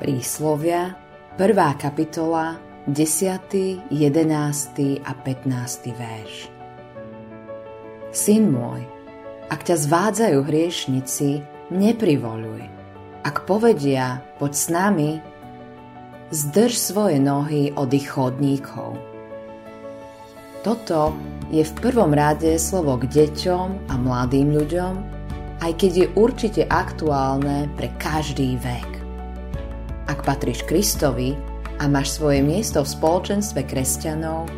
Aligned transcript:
Príslovia, 0.00 0.96
1. 1.36 1.76
kapitola, 1.76 2.56
10., 2.88 3.84
11. 3.92 5.04
a 5.04 5.12
15. 5.12 5.92
verš. 5.92 6.48
Syn 8.08 8.48
môj, 8.48 8.80
ak 9.52 9.60
ťa 9.60 9.76
zvádzajú 9.76 10.40
hriešnici, 10.40 11.44
neprivoluj. 11.68 12.64
Ak 13.28 13.44
povedia, 13.44 14.24
poď 14.40 14.52
s 14.56 14.66
nami, 14.72 15.10
zdrž 16.32 16.72
svoje 16.80 17.20
nohy 17.20 17.68
od 17.76 17.92
ich 17.92 18.08
chodníkov. 18.08 18.96
Toto 20.64 21.12
je 21.52 21.60
v 21.60 21.72
prvom 21.76 22.16
rade 22.16 22.56
slovo 22.56 22.96
k 22.96 23.04
deťom 23.04 23.92
a 23.92 23.94
mladým 24.00 24.48
ľuďom, 24.48 24.94
aj 25.60 25.72
keď 25.76 25.92
je 25.92 26.06
určite 26.16 26.62
aktuálne 26.64 27.68
pre 27.76 27.92
každý 28.00 28.56
vek. 28.64 28.89
Ak 30.10 30.26
patríš 30.26 30.66
Kristovi 30.66 31.38
a 31.78 31.86
máš 31.86 32.18
svoje 32.18 32.42
miesto 32.42 32.82
v 32.82 32.90
spoločenstve 32.98 33.62
kresťanov, 33.62 34.50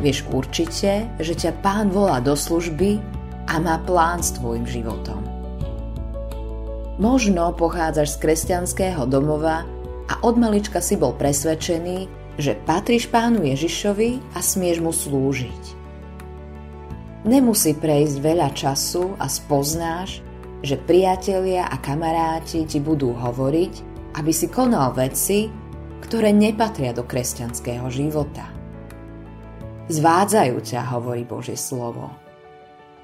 vieš 0.00 0.24
určite, 0.32 1.04
že 1.20 1.36
ťa 1.36 1.60
Pán 1.60 1.92
volá 1.92 2.24
do 2.24 2.32
služby 2.32 2.96
a 3.52 3.60
má 3.60 3.76
plán 3.84 4.24
s 4.24 4.32
tvojim 4.40 4.64
životom. 4.64 5.20
Možno 6.96 7.52
pochádzaš 7.52 8.16
z 8.16 8.20
kresťanského 8.24 9.04
domova 9.04 9.68
a 10.08 10.14
od 10.24 10.40
malička 10.40 10.80
si 10.80 10.96
bol 10.96 11.12
presvedčený, 11.20 12.08
že 12.40 12.56
patríš 12.64 13.12
pánu 13.12 13.44
Ježišovi 13.44 14.32
a 14.32 14.40
smieš 14.40 14.80
mu 14.80 14.88
slúžiť. 14.88 15.62
Nemusí 17.28 17.76
prejsť 17.76 18.16
veľa 18.24 18.56
času 18.56 19.20
a 19.20 19.28
spoznáš, 19.28 20.24
že 20.64 20.80
priatelia 20.80 21.68
a 21.68 21.76
kamaráti 21.76 22.64
ti 22.64 22.80
budú 22.80 23.12
hovoriť, 23.14 23.87
aby 24.18 24.34
si 24.34 24.50
konal 24.50 24.90
veci, 24.98 25.46
ktoré 26.02 26.34
nepatria 26.34 26.90
do 26.90 27.06
kresťanského 27.06 27.86
života. 27.86 28.50
Zvádzajú 29.88 30.56
ťa, 30.58 30.90
hovorí 30.90 31.22
Božie 31.22 31.54
slovo. 31.54 32.10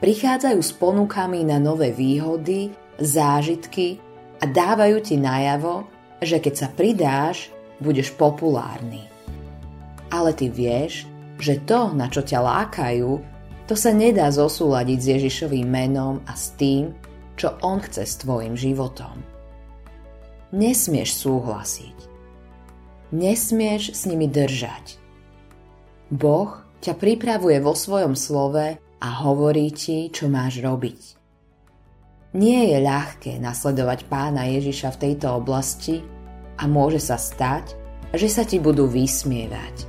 Prichádzajú 0.03 0.61
s 0.61 0.75
ponukami 0.75 1.47
na 1.47 1.63
nové 1.63 1.95
výhody, 1.95 2.75
zážitky 2.99 4.03
a 4.43 4.45
dávajú 4.45 5.01
ti 5.01 5.17
najavo, 5.17 5.87
že 6.21 6.43
keď 6.43 6.55
sa 6.55 6.69
pridáš, 6.69 7.49
budeš 7.79 8.13
populárny. 8.19 9.07
Ale 10.13 10.35
ty 10.35 10.51
vieš, 10.51 11.09
že 11.41 11.63
to, 11.65 11.95
na 11.95 12.11
čo 12.11 12.21
ťa 12.27 12.39
lákajú, 12.43 13.11
to 13.65 13.75
sa 13.75 13.97
nedá 13.97 14.29
zosúľadiť 14.29 14.99
s 15.01 15.11
Ježišovým 15.19 15.65
menom 15.65 16.21
a 16.29 16.37
s 16.37 16.53
tým, 16.59 16.93
čo 17.35 17.57
on 17.65 17.81
chce 17.81 18.05
s 18.05 18.21
tvojim 18.21 18.55
životom 18.55 19.34
nesmieš 20.55 21.19
súhlasiť. 21.19 21.99
Nesmieš 23.11 23.95
s 23.95 24.07
nimi 24.07 24.31
držať. 24.31 25.03
Boh 26.15 26.55
ťa 26.79 26.95
pripravuje 26.95 27.59
vo 27.59 27.75
svojom 27.75 28.15
slove 28.15 28.79
a 28.79 29.09
hovorí 29.27 29.75
ti, 29.75 30.09
čo 30.15 30.31
máš 30.31 30.63
robiť. 30.63 31.01
Nie 32.35 32.75
je 32.75 32.79
ľahké 32.83 33.39
nasledovať 33.39 34.11
pána 34.11 34.51
Ježiša 34.51 34.99
v 34.99 35.01
tejto 35.07 35.39
oblasti 35.39 36.03
a 36.59 36.67
môže 36.67 36.99
sa 36.99 37.15
stať, 37.15 37.79
že 38.15 38.27
sa 38.31 38.43
ti 38.43 38.59
budú 38.59 38.91
vysmievať. 38.91 39.87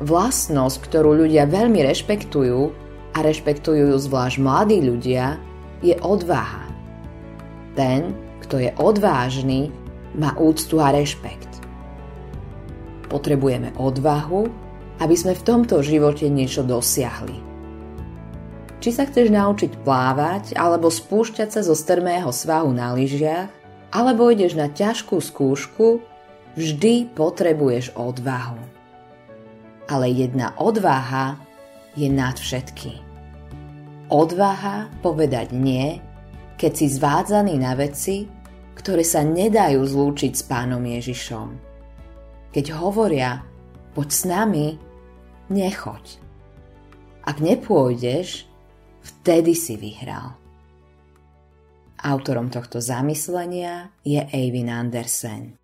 Vlastnosť, 0.00 0.76
ktorú 0.88 1.24
ľudia 1.24 1.44
veľmi 1.44 1.84
rešpektujú 1.84 2.60
a 3.12 3.18
rešpektujú 3.20 3.92
zvlášť 3.92 4.36
mladí 4.40 4.80
ľudia, 4.80 5.36
je 5.84 5.92
odvaha. 6.00 6.64
Ten, 7.76 8.16
kto 8.42 8.58
je 8.58 8.70
odvážny, 8.76 9.70
má 10.18 10.36
úctu 10.36 10.82
a 10.82 10.92
rešpekt. 10.92 11.48
Potrebujeme 13.08 13.72
odvahu, 13.78 14.50
aby 15.00 15.14
sme 15.16 15.32
v 15.32 15.46
tomto 15.46 15.80
živote 15.80 16.28
niečo 16.28 16.66
dosiahli. 16.66 17.38
Či 18.82 18.90
sa 18.90 19.06
chceš 19.06 19.30
naučiť 19.30 19.86
plávať 19.86 20.58
alebo 20.58 20.90
spúšťať 20.90 21.48
sa 21.54 21.60
zo 21.62 21.78
strmého 21.78 22.34
svahu 22.34 22.74
na 22.74 22.90
lyžiach, 22.92 23.48
alebo 23.92 24.32
ideš 24.32 24.58
na 24.58 24.66
ťažkú 24.66 25.22
skúšku, 25.22 26.02
vždy 26.58 27.12
potrebuješ 27.14 27.94
odvahu. 27.94 28.58
Ale 29.86 30.10
jedna 30.10 30.56
odvaha 30.56 31.38
je 31.94 32.08
nad 32.08 32.34
všetky. 32.34 32.98
Odvaha 34.08 34.88
povedať 35.04 35.52
nie 35.52 36.00
keď 36.62 36.72
si 36.78 36.86
zvádzaný 36.94 37.58
na 37.58 37.74
veci, 37.74 38.22
ktoré 38.78 39.02
sa 39.02 39.26
nedajú 39.26 39.82
zlúčiť 39.82 40.30
s 40.30 40.46
pánom 40.46 40.78
Ježišom. 40.78 41.58
Keď 42.54 42.66
hovoria, 42.78 43.42
poď 43.98 44.08
s 44.14 44.22
nami, 44.22 44.78
nechoď. 45.50 46.22
Ak 47.26 47.42
nepôjdeš, 47.42 48.46
vtedy 49.02 49.58
si 49.58 49.74
vyhral. 49.74 50.38
Autorom 51.98 52.46
tohto 52.46 52.78
zamyslenia 52.78 53.90
je 54.06 54.22
Eivin 54.22 54.70
Andersen. 54.70 55.61